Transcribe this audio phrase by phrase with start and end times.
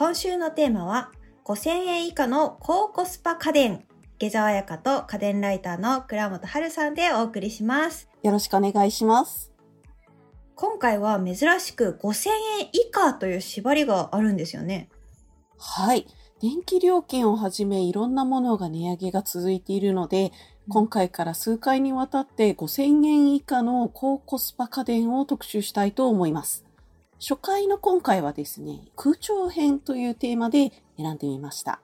[0.00, 1.10] 今週のテーマは
[1.44, 3.84] 5000円以下の高コスパ家電。
[4.18, 8.08] 下沢彩香と家電ライターの倉本春さんでお送りします。
[8.22, 9.52] よろしくお願いします。
[10.54, 14.88] 今回は珍しく5000円以下という縛りがあるんですよね。
[15.58, 16.06] はい。
[16.40, 20.32] 電気料金をはじめいろんなものが値上げが続いているので、
[20.70, 26.64] 今回から数回にわたって5000円以下の高コスパ家電を特集したいと思います。
[27.20, 31.80] 初回の今回はですね、空調編というテーマで選んでみました。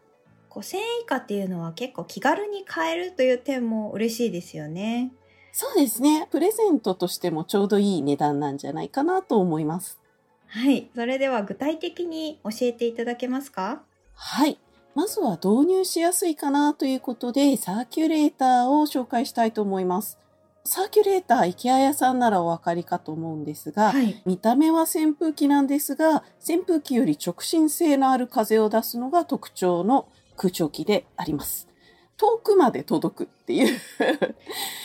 [0.48, 5.12] 5000円以下っていうのは結構気軽に買えるという点も嬉しいですよね。
[5.52, 6.26] そうですね。
[6.30, 10.00] プレゼントとしてもちょうどいい値段なんじゃないかなと思います。
[10.46, 10.88] はい。
[10.94, 13.82] それでは具体的に教えていただけますか？
[14.14, 14.58] はい。
[14.94, 20.18] まずは導入しやすいかなということで、サーキュレーターを紹介したいと思います。
[20.66, 24.20] サーキュレーター、IKEA 屋さんならお分かりかと思うんですが、はい。
[24.26, 31.68] 見た目は扇風機なんですが、扇風機より直進性のある風を出すのが特徴の空調機であります。
[32.16, 33.78] 遠くまで届くっていう。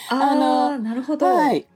[0.09, 1.25] あ のなるほど。
[1.25, 1.67] はい。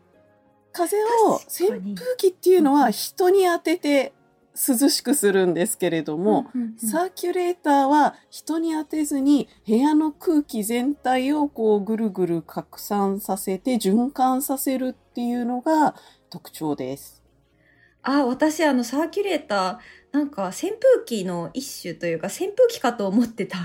[0.71, 4.13] 風を扇風機っていうのは人に当てて
[4.55, 15.95] 涼しくするんですけれども、うんうんうんサーキュレーターは人に当てずに部屋の空気全体をこうぐるぐる拡散させて循環させるっていうのが
[16.29, 17.23] 特徴です。
[18.03, 23.57] あ、私あのサーキュレーター、なんか扇風機の一種というか扇風機かと思ってた。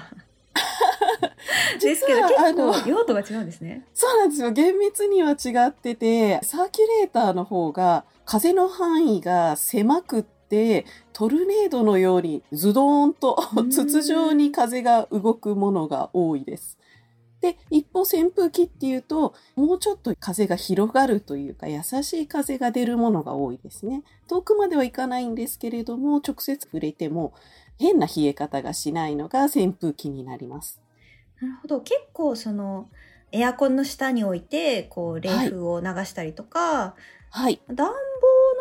[1.81, 3.87] ですけど結構用途が違うんですね。
[3.95, 4.51] そうなんですよ。
[4.51, 10.40] 厳密には違ってて、サーキュレーターの方が風の範囲が狭くって、
[11.13, 13.39] トルネードのようにズドーンと
[13.71, 16.79] 筒状に風が動くものが多いです。
[17.41, 24.03] で、一方扇風機っていうと、もうちょっと風が広がるというか、優しい風が出るものが多いですね。
[24.29, 27.33] 遠くまではいかないんですけれども、直接触れても
[27.79, 30.81] 変な冷え方がしないのが扇風機になります。
[31.41, 31.81] なるほど。
[31.81, 32.91] 結構その
[33.33, 36.95] エアコンの下に置いて、こう冷風を流したりとか、
[37.31, 37.63] はい。
[37.69, 37.89] 暖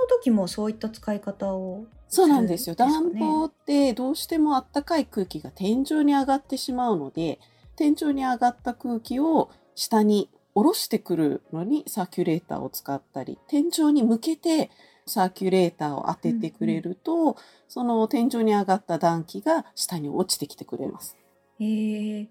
[0.09, 1.85] 時もそういった使い方を。
[2.07, 2.75] そうなんですよ。
[2.75, 7.39] 暖房ってどうしてもあったかい空気が天井に上がってしまうので、
[7.75, 14.71] 天井に上がった空気を下に下ろしてくるのにサーキュレーターを使ったり、天井に向けて
[15.05, 17.37] サーキュレーターを当ててくれると、
[17.67, 21.17] その天井に上がった暖気が下に落ちてきてくれます。
[21.59, 22.27] えー、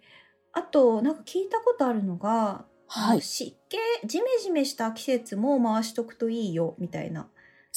[0.52, 3.20] あと、なんか聞いたことあるのが、はい。
[3.20, 7.28] 湿気、ジメジメした季節も回しとくといいよ、みたいな。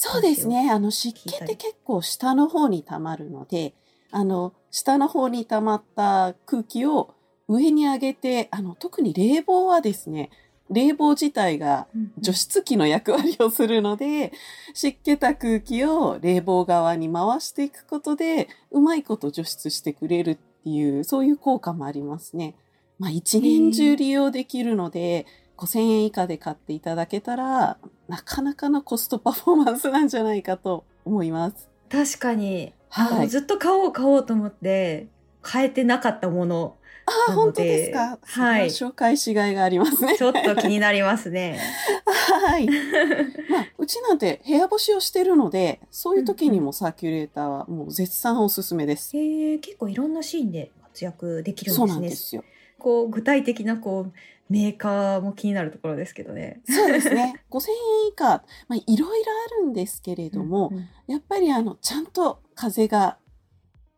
[0.04, 0.72] そうですね。
[0.72, 3.76] あの湿気って結構下の方に溜まるので、
[4.10, 7.14] あの下の方に溜まった空気を
[7.48, 10.32] 上に上げて、あの特に冷房はですね、
[10.72, 14.34] 冷房自体が除湿機の役割をするので、
[14.74, 22.56] 湿気た空気を冷房側に回していくことで、うまいこと除湿してくれるっていう、そういう効果もありますね。
[22.98, 25.28] まあ一年中利用できるので、
[25.62, 27.78] 5000円以下で買っていただけたら、
[28.08, 31.70] なかなかのコストパフォーマンスなんじゃないかと思います。
[31.90, 35.08] 確かに、はいずっと買おう買おうと思って、
[35.44, 38.20] 買えてなかったもの、ああ、なので本当ですか？
[38.22, 40.18] はい紹介しがいがありますね。
[40.18, 41.60] ちょっと気になりますね。
[42.06, 42.68] はい。
[42.68, 49.16] まあ、うちなんて部屋干しをしてるので、そういう時にもサーキュレーターはもう絶賛おすすめです。
[49.16, 52.02] へえ結構いろんなシーンで活躍できるんそうですね。
[52.02, 52.44] なんですよ。
[52.80, 54.14] こう具体的なこう
[54.52, 56.62] メーカーも気になるところですけどね。
[56.66, 57.42] そうですね。
[57.50, 63.18] 5000円以下、まあ、いろいろあるんですけれども、うんうんやっぱりあの、ちゃんと風が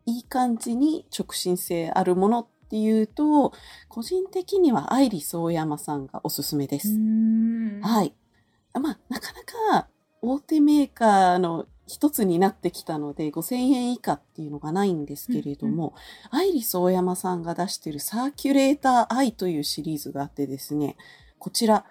[0.08, 3.54] いい感じに直進性あるものっていうと、
[3.88, 6.88] 個人的にはアイリス大山さんがおすすめです。
[7.82, 8.16] はい。
[8.80, 9.32] まあ、なか
[9.70, 9.88] なか
[10.24, 15.94] 大手メーカーの一つになってきたので、5000円以下っていうのがないんですけれども、
[16.32, 20.96] アイリス大山さんが出しているサーキュレーターアイというシリーズがあってですね、
[21.40, 21.86] こちら、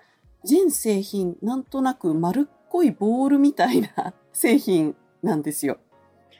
[0.44, 5.78] 全製品、なんとなく丸っこいボールみたいな製品なんですよ。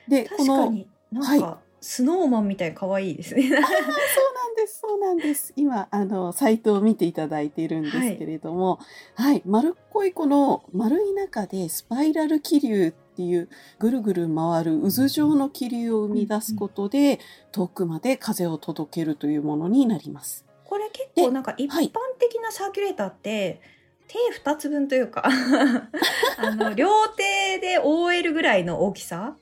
[0.09, 3.43] で、確かになんか、はスノーマンみたいに可愛いですね。
[3.43, 5.53] そうなんです、そうなんです。
[5.57, 8.79] 今、あの、サイトを見ていただいているんですけれども、
[9.15, 13.49] はい、丸っこいこの丸い中でスパイラル気流っていう
[13.79, 17.21] ぐるぐる回る渦状の気流を生み出すことで、
[17.53, 20.47] 遠くまで風を届けるというものになります。
[20.65, 23.61] これ結構なんか一般的なサーキュレーターって、
[24.09, 25.25] 手二つ分というか
[26.39, 29.37] あの両手で覆えるぐらいの大きさ？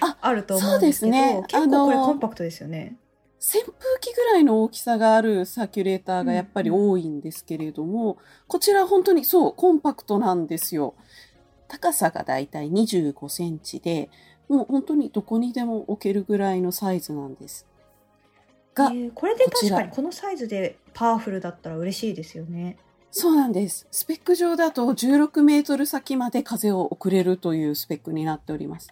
[0.00, 2.96] ああると思うんですけどそうですね結構これコンパクトですよね。
[3.46, 8.16] 扇風機ぐらいの大きさがあるサーキュレーターがやっぱり多いんですけれども、
[8.48, 10.94] こちら本当にそう、コンパクトなんですよ。
[11.68, 14.10] 高さがだいたい25センチで、
[14.48, 17.66] もう本当にどこにでも置けるぐらいのサイズなんです。
[18.74, 22.76] が、えーこれで確かにこのサイズでパワフルだったら嬉しいですよね。
[23.10, 23.86] そうなんです。
[23.92, 28.88] スペック上だと16メートル先まで風を送れるというスペックになっております。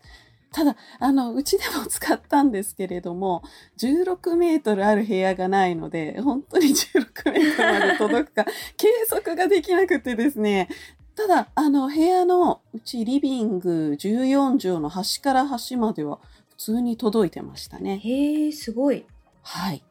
[0.53, 3.43] ただ、あの、うちでも使ったんですけれども、
[3.79, 8.45] 16メートルある部屋がないので、本当に16メートルまで届くか、
[8.77, 10.69] 計測ができなくてですね、
[11.15, 16.19] ただ、あの、部屋のうちリビング14畳の端から端までは
[16.51, 17.99] 普通に届いてましたね。
[17.99, 19.05] へえ、すごい。
[19.43, 19.83] はい。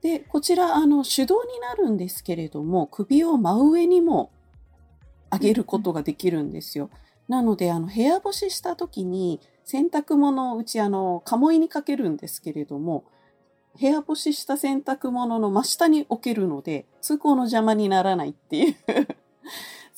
[0.00, 4.30] で、こちら、あの、手動になるんですけれども、首を真上にも
[5.32, 6.90] 上げることができるんですよ。
[7.26, 13.04] なので、あの、部屋干しした時に、洗濯物をうち、あの、鴨居にかけるんですけれども、
[13.78, 18.76] 部屋干しした洗濯物の真下に置けるので、通行の邪魔にならないっていう、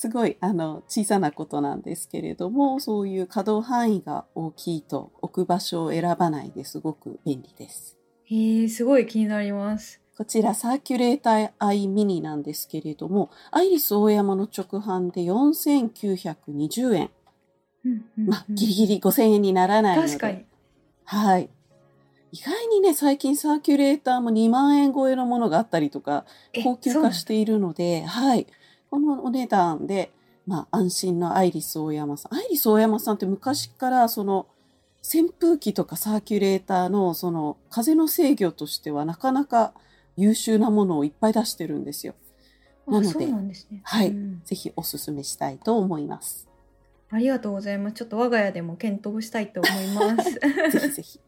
[0.01, 7.99] すごい、あの、小さなことなんですけれども、そういう可動範囲が大きいと置く場所を選ばないですごく便利です。
[8.25, 10.01] へえ、すごい気になります。
[10.17, 17.11] こちらサーキュレーターアイミニなんですけれども、アイリス大山の直販で4920円。
[17.85, 20.09] うんうんまあ、ギリギリ5000円にならないので。
[20.09, 20.47] 確かに。
[21.05, 21.51] はい。
[22.33, 26.25] 意外にね、最近サーキュレーターも2万円超えのものがあったりとか、
[26.55, 28.47] え高級化しているので、はい。
[28.91, 30.11] このお値段で、
[30.47, 32.35] まあ、安心のアイリス大山さん。
[32.35, 34.47] アイリス大山さんって昔から、その、
[35.03, 39.73] 扇風機とかサーキュレーターの、その、風の制御としてはなかなか
[40.17, 42.15] 優秀なものをいっぱい出してるんですよ。
[42.87, 43.55] なのでね。
[43.85, 46.49] はいうんぜひおすすめしたいと思います。
[47.11, 47.95] ありがとうございます。
[47.95, 50.33] ちょっと我が家でも検討したいと思います。
[50.71, 51.21] ぜひぜひ。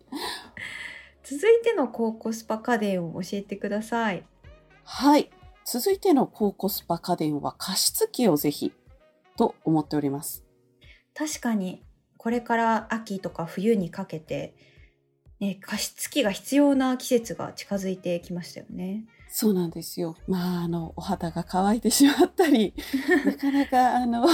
[1.25, 4.25] 続いての高コスパ家電を教えてください。
[4.85, 5.31] はい。
[5.73, 8.73] 続いての高コスパ家電は加湿器をぜひ
[9.39, 10.45] と思っております。
[11.15, 11.83] 確かに
[12.19, 14.55] これから秋とか冬にかけて、
[15.41, 19.07] ね、加湿器が必要な季節が近づいてきましたよね。
[19.31, 20.15] そうなんですよ。
[20.29, 22.75] まあ、あの、お肌が乾いてしまったり、
[23.25, 24.27] なかなか、あの、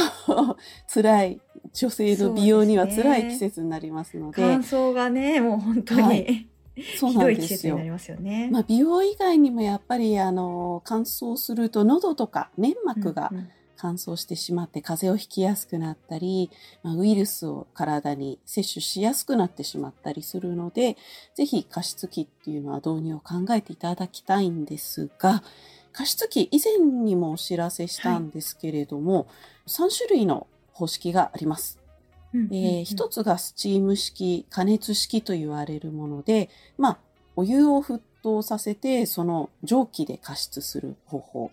[0.93, 1.41] 辛い、
[1.73, 6.49] 女性の美容には辛い季節になりますので、乾燥がねもう本当に、はい
[6.97, 8.49] そうひなんですよますよね。
[8.51, 13.33] まあ、美容以外にもやっぱり、あの、乾燥すると喉とか粘膜が
[13.77, 16.51] 乾燥してしまって風邪をひきやすくなったり、
[16.83, 20.97] まあ、ウイルスを体に摂取しやすくなってしまったりするので、
[21.35, 25.43] ぜひ加湿器っていうのは導入を考えていただきたいんですが、
[25.93, 29.27] 加湿器以前にもお知らせしたんですけれども、
[29.67, 31.78] 3種類の方式があります。
[32.35, 36.99] うんうんうんえー一つがスチーム式、加熱式と言われるもので、まあ、
[37.37, 41.51] お湯を沸騰させて、その蒸気で加湿する方法。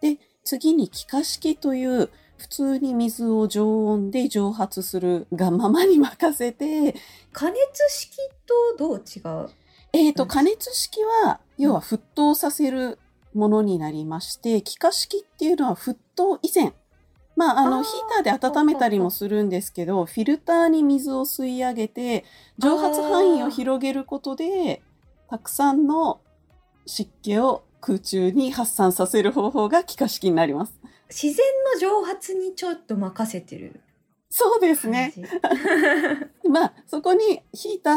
[0.00, 6.94] で、次に気化式という、普通に水を常温で蒸発するがままに任せて、
[7.32, 7.58] 加熱
[7.88, 8.16] 式
[8.76, 9.48] とどう違う？
[9.94, 12.98] えっ、と、うん加熱式は、要は沸騰させる
[13.32, 16.74] ものになりまして、気化式っていうのは沸騰以前。
[17.36, 22.24] まあ、あの、ヒーターで温めたりもするんですけど、フィルターに水を吸い上げて、
[22.58, 24.82] 蒸発範囲を広げることで、
[25.28, 26.20] たくさんの
[26.86, 30.80] 湿気を空中に発散させる方法が気化式になります。
[31.10, 31.44] 自然
[31.74, 33.80] の蒸発にちょっと任せてる
[34.30, 35.12] そうです感ね。
[35.14, 35.22] じ？
[36.48, 37.90] まあ、そこにヒータ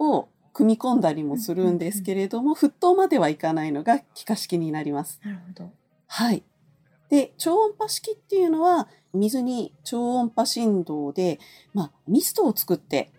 [0.00, 5.20] ーを組み込んだりもするんですけれども、沸騰まではいかないのが気化式になります。
[5.24, 5.70] なるほど。
[6.06, 6.42] はい。
[7.12, 11.40] で、超音波式っていうのは、水に超音波振動で、
[11.74, 13.10] まあ、ミストを作って、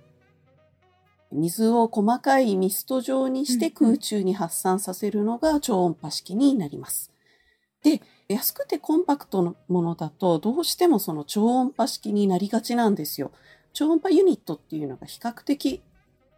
[1.32, 7.12] 水を細かいミスト状にして空中に発散させるのが超音波式になります。
[7.84, 13.32] で、安くてコンパクトなものだと、どうしてもその超音波式になりがちなんですよ。
[13.74, 15.84] 超音波ユニットっていうのが比較的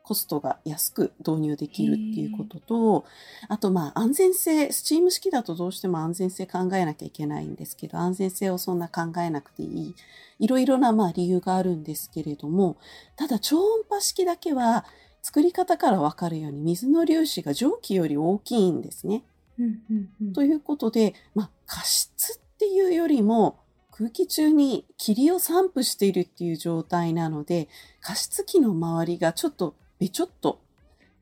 [0.05, 3.05] コストが安く導入できるっていうことと、
[3.47, 9.95] あとまあ安全性、スチーム式だとどうしても安全性考えなきゃいけないんですけど、安全性をそんな考えなくていい。
[10.39, 12.77] いろいろなまあ理由があるんですけれども、
[13.15, 14.85] ただ超音波式だけは
[15.23, 19.23] 作り方からわかるように水の粒子が蒸気より大きいんですね。
[19.57, 23.57] うんうんうんということで、まあ加湿っていうよりも
[23.89, 27.69] 空気中に霧を散布しているっていう状態なので、
[28.01, 30.61] 加湿器の周りがちょっとべちょっと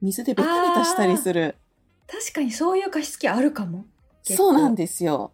[0.01, 1.56] 水でベタベタしたりする。
[2.08, 3.86] 確かにそういう加湿器あるかも。
[4.24, 5.32] そうなんですよ。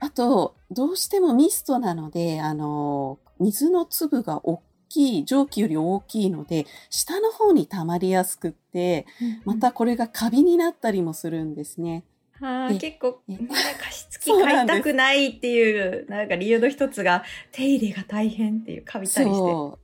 [0.00, 9.06] あと、どうしてもミストなので、あの、水の粒が大きい、蒸気より大きいので、下の方に溜まりやすくって、
[9.44, 12.04] またこれがカビになったりもするんですね。
[12.40, 19.83] あえー結構、えね、加湿器買いたくないっていうなんか理由の一つが手入れが大変っていうカビたりして。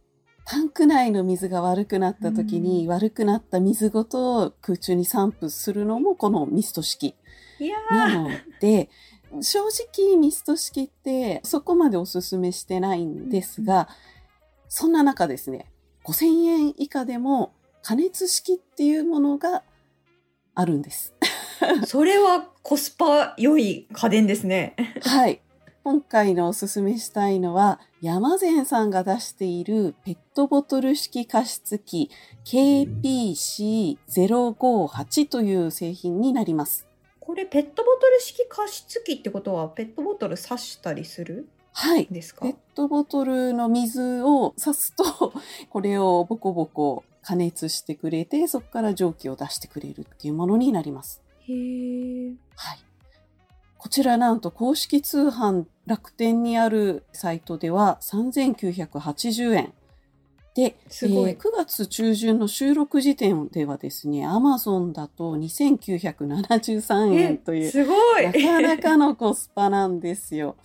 [0.51, 7.15] タンク内の水が悪くなった時に、悪くなった水ごと空中に散布するのもこのミスト式
[7.89, 8.31] なの
[8.61, 8.89] で、
[9.41, 13.89] 正直ミスト式ってそこまでおすすめしてないんですが、
[14.67, 15.71] そんな中ですね、
[16.05, 17.53] 5000円以下でも
[17.85, 19.63] 加熱式っていうものが
[20.57, 21.15] あるんです。
[21.61, 24.75] ー、 それはコスパ良い家電ですね。
[25.03, 25.43] はい。
[25.83, 32.11] 今回のおすすめしたいのは、山善さんが出しているペットボトル式加湿器
[32.45, 36.87] KPC058 という製品になります。
[37.19, 42.07] これペットボトル式加湿器ってことはペットボトル刺したりするはい。
[42.11, 42.43] んですか？
[42.43, 45.33] ペットボトルの水を刺すと、
[45.71, 51.23] これをボコボコ加熱してくれて、そこから蒸気を出してくれるっていうものになります。
[51.49, 52.79] へーはい。
[53.81, 59.73] こちらなんと公式通販楽天にあるサイトでは3980円。
[60.55, 70.57] で、すごいえー9月中旬の収録時点ではですね、Amazon だと2973円という、すごいなかなかのコスパなんですよ。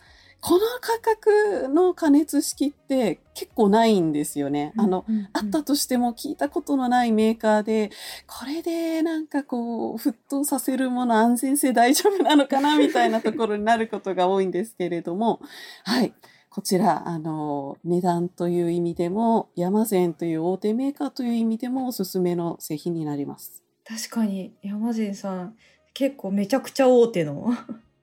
[0.48, 4.74] この価格の加熱式って結構ないんですよね。
[4.78, 7.90] あの、うんうんうんあったとしても聞いたことのないメーカーで、
[8.28, 15.42] これでなんかこう、沸騰させるもの安全性大丈夫なのかなみたいなところになることが多いんですけれども、
[15.84, 16.14] はい。
[16.52, 23.64] こちら、あの、値段という意味でも、ヤマゼンという大手メーカーという意味でもおすすめの製品になります。
[23.84, 25.56] 確かに山善さん
[25.96, 27.52] 結構めちゃくちゃ大手の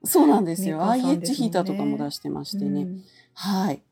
[0.04, 0.80] そうなんですよ。
[0.80, 2.82] すね IH ヒーターとかも出してましてね。
[2.82, 3.02] うん
[3.34, 3.82] はい。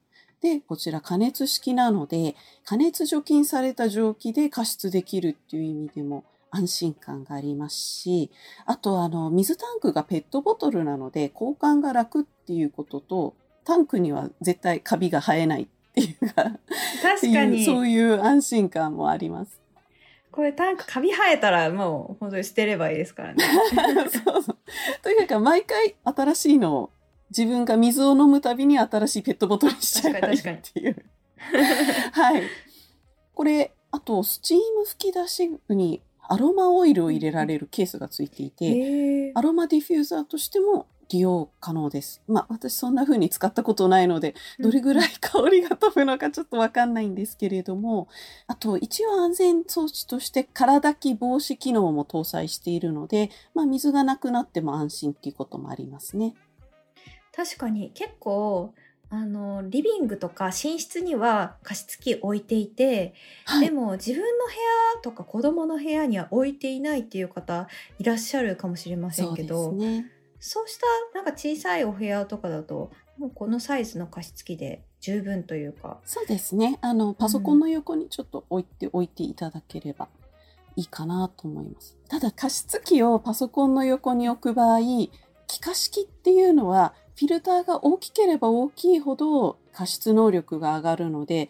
[0.40, 8.30] で、こちら加熱式なので、加熱除菌された蒸気で加湿できるっていう意味でも安心感がありますし、
[8.64, 16.44] あとあの、水タンクがペットボトルなので、交換が楽っていうことと、タンクには絶対カビが生えないっていうか、
[17.02, 19.60] 確かにそういう安心感もあります。
[20.30, 23.44] これタンクカビ生えたらもう本当に捨てればいいですからね
[24.24, 24.56] そうそう。
[25.02, 26.90] というか、毎回新しいのを
[27.30, 31.04] 自分が水を飲むたびに新しいペットボトルにしちゃえばいいっていう。
[32.12, 32.42] はい。
[33.34, 42.22] これ、あと、スチーム吹き出し具にアロマオイルを入れられるケースがついていて、アロマディフューザーとしても利用可能です。
[42.28, 48.08] まあ、私そんな風に使ったことないので、どれぐらい香りが飛ぶのかちょっとわかんないんですけれども、
[48.46, 56.34] あと一応安全装置として空だき防止機能も搭載しているので、まあ水がなくなっても安心っていうこともありますね。
[57.34, 58.72] 確かに結構
[59.12, 63.14] あのリビングとか寝室には加湿器置いていて、
[63.44, 64.52] はいでも自分の部
[64.96, 67.66] 屋とか子供の部屋には置いていないっていう方
[67.98, 70.19] いらっしゃるかもしれませんけどそうですね。
[70.40, 76.78] そうしたなんか小さいお部屋とかだともうこのサイズの加湿器で十分というかそうですね。
[76.82, 80.08] あの、パソコンの横にちょっと置いておいていただければ
[80.76, 81.96] いいかなと思います。
[82.08, 84.80] ただ、加湿器をパソコンの横に置く場合、
[85.46, 91.48] 気化式っていうのは、フィルターが大きければ大きいほど加湿能力が上がるので、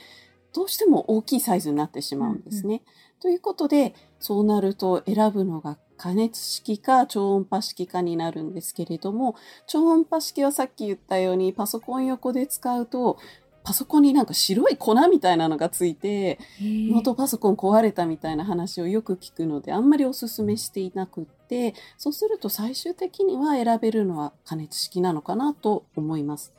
[0.53, 2.83] どうしても大きいサイズになってしまうんですね。
[3.21, 13.19] ということで、そうなると選ぶのが加熱式か超音波式かになるんですけれども、超音波式はさっき言ったようにパソコン横で使うと、
[13.63, 26.55] パソコンになんか白い粉みたいなのがついて、ノートパソコン壊れたみたいな話をよく聞くので、あんまりお勧めしていなくって、そうすると最終的には選べるのは加熱式なのかなと思います。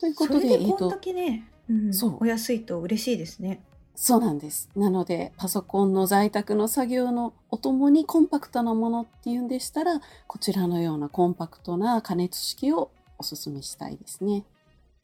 [0.00, 3.60] ということで、えっとそれでこんだ、けね、うんそうお安いと嬉しいですね。
[3.94, 4.68] そうなんです。
[4.76, 14.44] なので、パソコンの在宅の作業のお供にコンパクトなものっていうんでしたら、こちらのようなコンパクトな加熱式をお勧めしたいですね。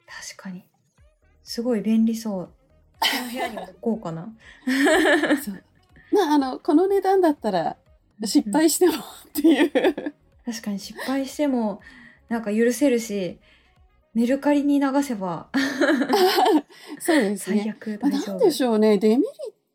[0.07, 0.65] 確かに
[1.45, 2.49] すごい便利そう。
[2.99, 4.29] この部屋に置こうかな。
[5.43, 5.63] そう
[6.13, 7.77] まあ、あの、この値段だったら
[8.25, 8.97] 失敗してもっ
[9.33, 10.15] ていう。
[10.45, 11.81] 確かに失敗しても
[12.29, 13.39] なんか許せるし
[14.15, 15.49] メルカリに流せば
[16.99, 17.65] そうです最ね。
[17.67, 18.27] まあ悪大丈夫。
[18.31, 18.99] なんでしょうね。
[18.99, 19.25] デメリッ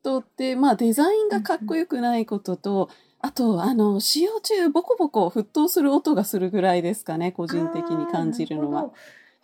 [0.04, 2.90] トって、まあデザインがかっこよくないことと、
[3.20, 8.92] あと、あの、使用中ボコボコ沸騰する音がするぐらいですかね、個人的に感じるのは。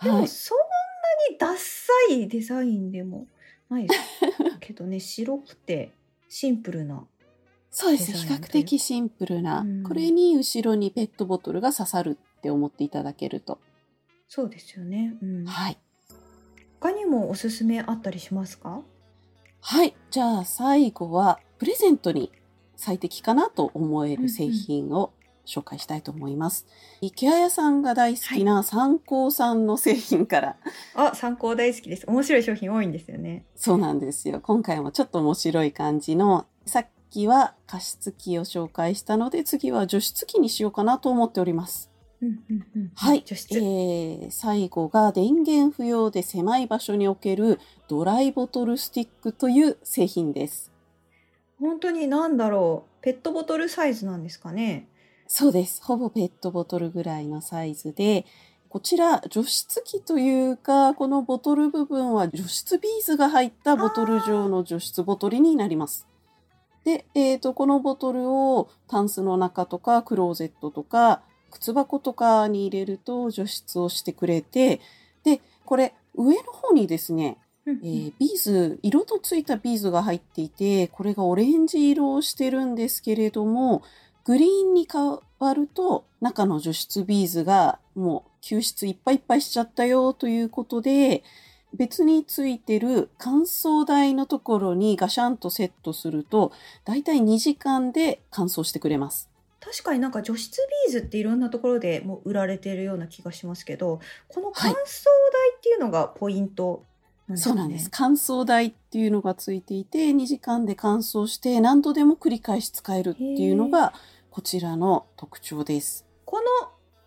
[0.03, 0.21] ではい。
[0.21, 0.63] もそんな
[1.31, 3.27] にダッサいデザインでも
[3.69, 3.99] ないです
[4.59, 5.91] けどね 白くて
[6.27, 7.05] シンプルな
[7.69, 8.11] そうです。
[8.11, 9.61] 比較的シンプルな。
[9.61, 13.59] うんこれに後ろにペットボトルが刺さるって思っていただけると。
[14.33, 15.77] そうですよね、うん、はい。
[16.79, 18.81] 他にもおすすめあったりしますか？
[19.59, 19.93] はい。
[20.09, 22.31] じゃあ最後は、プレゼントに
[22.77, 25.11] 最適かなと思える製品を
[25.45, 26.65] 紹介したいと思います。
[27.01, 30.55] 池谷さんが大好きな参考さんの製品から、
[30.95, 32.05] あ、参考大好きです。
[32.07, 33.43] 面白い商品多いんですよね。
[33.57, 34.39] そうなんですよ。
[34.39, 41.90] 今回もちょっと面白い感じの、さっきは加湿器を紹介したので、次は除湿器にしようかなと思っております。
[42.95, 43.23] はい。
[43.27, 50.71] えー最後が電源不要で狭い場所に置けるドライボトルスティックという製品です。
[51.59, 53.03] 本当に何だろう。
[53.03, 54.87] ペットボトルサイズなんですかね。
[55.27, 55.83] そうです。
[55.83, 58.25] ほぼペットボトルぐらいのサイズで、
[58.69, 66.07] こちら除湿器というか、このボトル部分は除湿ビーズが入ったボトル状の除湿ボトルになります。
[66.83, 71.21] で、えっ、と、このボトルをタンスの中とかクローゼットとか
[71.51, 74.81] 靴箱とかに入れると除湿をしてくれて、
[75.23, 83.83] で、これ上の方にですね、えービーズ、色のついたビーズが入っていて、これがオレンジ色をしてるんですけれども、
[84.23, 91.23] グリーンに変わると中の除湿ビーズがもう吸湿いっぱいいっぱいしちゃったよということで、
[91.73, 96.51] 別についてる乾燥台のところにガシャンとセットすると、
[96.85, 99.30] だいたい2時間で乾燥してくれます。
[99.63, 104.79] 確かになんか除湿ビーズっていろんなところでもう売られてるような気がしますけど、この乾燥台
[105.57, 106.83] っていうのがポイント
[107.27, 107.55] なんですかね？
[107.55, 107.89] そうなんです。
[107.91, 113.93] 乾燥台っていうのがついていて、2時間で乾燥して何度でも繰り返し使えるっていうのが、
[114.31, 116.05] こちらの特徴です。
[116.25, 116.45] この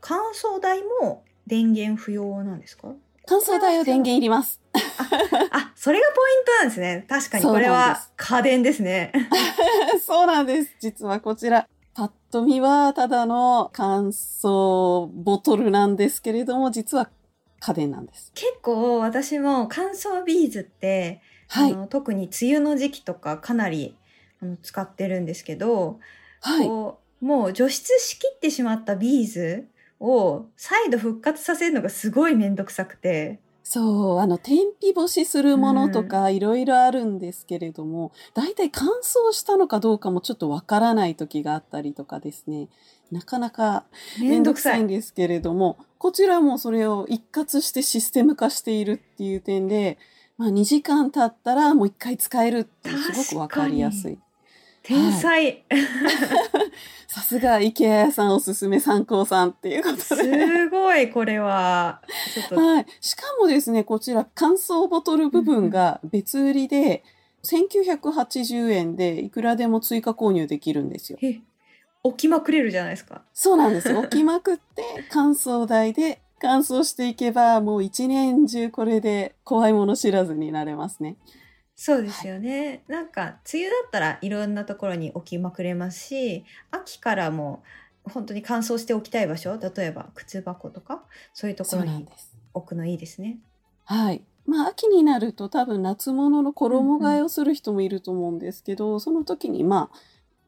[0.01, 2.93] 乾燥台も電源不要なんですか？
[3.27, 4.61] 乾燥台は電源いります。
[4.75, 7.07] あ、それがポイントなんですね。
[7.09, 9.13] 確かにこれは家電ですね。
[10.05, 10.71] そうなんです。
[10.79, 17.09] 実はこちら、パッと見はただの乾燥ボトルなんですけれども、実は
[17.61, 18.33] 家電なんです。
[18.35, 21.73] 結構私も乾燥ビーズって、はい。
[21.73, 23.97] あの特に梅雨の時期とかかなり
[24.43, 26.01] あの使ってるんですけど、
[26.41, 26.67] はい。
[26.67, 29.69] こうもう除湿しきってしまったビーズ
[30.01, 33.41] を再度復活させるのがすごいめんどくさくて。
[33.67, 42.69] そう、あの、天日干しするものとかいろいろあるんですけれども、大体乾燥したのかどうかもちょっとわからない時があったりとかですね、
[43.11, 43.85] なかなか
[44.21, 44.83] めんどくさい。
[44.83, 49.99] んですけれども、こちらもそれを一括してシステム化しているっていう点で、
[50.37, 54.19] まあ2時間経ったらもう一回使えるってすごくわかりやすい。
[54.85, 55.65] 天才、
[57.09, 60.03] さすが池谷さんおすすめ参考さんっていうことで。
[60.05, 62.03] すごいこれは。
[62.51, 62.87] はい。
[63.01, 67.03] しかもですね、こちら乾燥ボトル部分が別売りで、
[67.45, 71.19] 1980円でいくらでも追加購入できるんですよ。
[71.23, 71.41] え
[72.03, 73.23] 置きまくれるじゃないですか。
[73.33, 74.01] そうなんですよ。
[74.05, 81.17] 置きまくって乾燥台で乾燥していけば、もう一年中これで怖いもの知らずになれますね。
[81.77, 82.85] そうですよね。
[82.89, 87.63] なんか梅雨だったらいろんなところに置きまくれますし、秋からも
[88.05, 92.09] 本当に乾燥しておきたい場所、例えば靴箱とかそういうとこそろに。
[92.55, 93.39] 置くのいいですね。
[93.85, 94.23] はい。
[94.47, 99.99] まあ秋になると多分夏物の衣替えをする人もいると思うんですけど、その時にまあ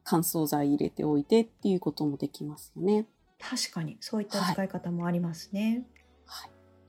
[0.03, 3.05] 乾燥剤入れておいてっていうこともできますよね。
[3.39, 5.83] 確かにそういった使い方もありますね。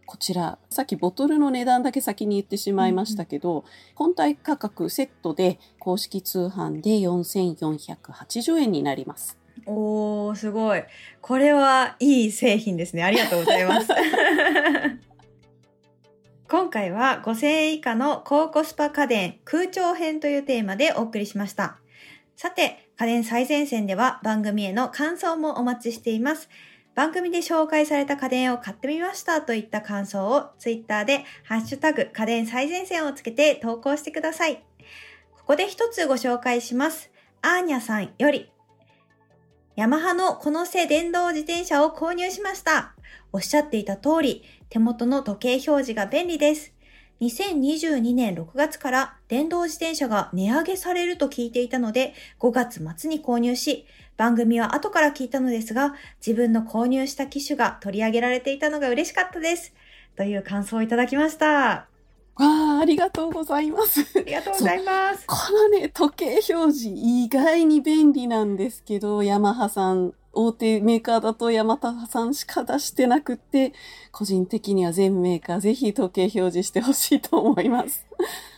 [0.08, 9.36] こちら、さっきボトルの値段だけ先に言ってしまいましたけど、本体価格セットで公式通販で4480円になります。
[9.66, 10.82] おー、すごい。
[11.20, 13.04] これはいい製品ですね。
[13.04, 13.88] ありがとうございます。
[16.48, 21.80] 今回は5000円以下の高コスパ家電空調編というテーマでお送りしました。
[22.34, 26.48] さて、家電最前線では番組への感想もお待ちしています。
[26.98, 34.56] 番組で紹介された家電を買ってみましたといった感想をツイッターでハッシュタグ家電最前線をつけて投稿してください。
[35.36, 37.12] ここで一つご紹介します。
[37.40, 38.50] アーニャさんより
[39.76, 42.96] ヤマハのこの背電動自転車を購入しました。
[43.32, 46.74] おっしゃっていた通り、手元の時計表示が便利です。
[47.20, 53.86] 2022年6月から電動自転車が値上げされると聞いていたので、5月末に購入し、
[54.18, 55.94] 番組は後から聞いたのですが、
[56.26, 59.72] 自分の購入した機種が取り上げられていたのが嬉しかったです。
[60.16, 61.70] という感想をいただきました。
[61.70, 64.00] あわあ、ありがとうございます。
[64.24, 65.24] りがとうございます。
[65.24, 73.72] このね、時計表示意外に便利なんですけど、ヤマハさん、大手メーカーだとヤマハさんしか出してなくって、
[74.12, 78.06] 個人的には全メーカーぜひ時計表示してほしいと思います。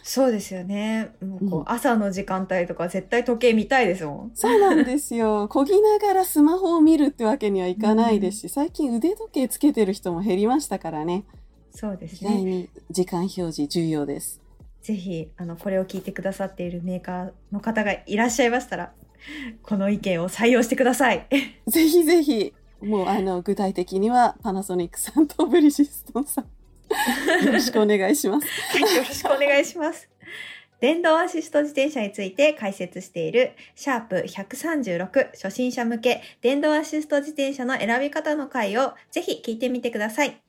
[0.03, 1.15] そうですよね。
[1.21, 4.31] もうこううん朝の時間帯とか絶対時計見たいですもん。
[4.35, 5.49] そうなんですよ。
[5.53, 11.25] こぎながらスマホを見るってわけにはいかないですし、最近腕時計つけてる人も減りましたからね。
[11.73, 12.45] そうです意外ね。
[12.45, 14.41] に時間表示重要です。
[14.83, 18.93] ぜひ、あの、これを聞いてくださっているメーカーの方がいらっしゃいましたら、
[19.63, 21.27] この意見を採用してください。
[21.67, 26.45] ぜひぜひ、もうあの、具体的にはパナソニックさんとブリヂストンさん。
[27.47, 28.47] よろしくお願いします。
[28.47, 30.09] はい、よろしくお願いします。
[30.81, 40.41] 電動アシスト自転車について解説している、シャープ136初心者向け電動アシスト自転車の選び方の回をぜひ聞いてみてください。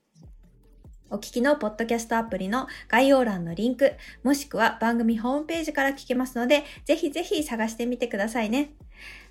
[1.11, 8.71] お聞きのポッドキャストアプリの概要欄のリンク、もしくは番組ホームページから聞けますので、ぜひぜひ探してみてくださいね。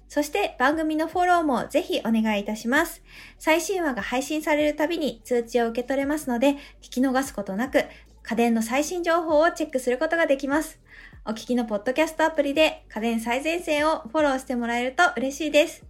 [0.06, 3.02] そして番組のフォローもぜひお願いいたします。
[3.38, 7.84] 最新話が配信されるたびに通知を受け取れますので、聞き逃すことなく、
[8.22, 10.78] 家電の最新情報をチェックすることができます。
[11.24, 15.84] お聞きのポッドキャストアプリで家電最前線をフォローしてもらえると嬉しいです。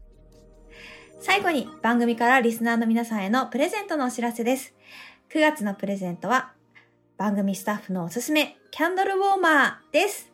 [1.22, 4.74] 最後に番組からリスナーの皆さんへのプレゼントのお知らせです。
[5.32, 6.50] 9月のプレゼントは
[7.16, 10.32] 番組スタッフのおすすめキャンドルウォーマーです。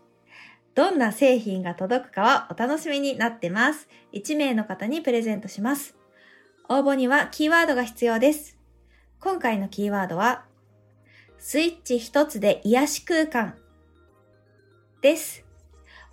[0.74, 3.88] どんな製品が届くかはお楽しみになってます。
[4.14, 5.96] 1名の方にプレゼントします。
[6.70, 8.56] 応募にはキーワードが必要です。
[9.20, 10.46] 今回のキーワードは、
[11.38, 13.54] スイッチ一つで癒し空間
[15.02, 15.44] です。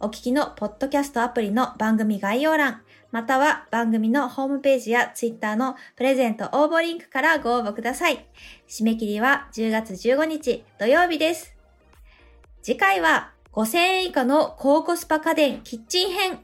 [0.01, 2.81] お聞きのポッドキャストアプリの番組概要欄、
[3.13, 8.25] または番組のホームページやツイッターのプレゼント応募リンクからご応募ください。
[8.67, 11.55] 締め切りは10月15日土曜日です。
[12.63, 16.39] 次回は5000円以下の高コスパ家電キッチン編。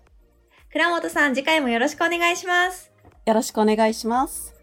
[0.72, 2.92] 倉本さん、次回もよろしくお願いします。
[3.26, 4.59] よろしくお願いします。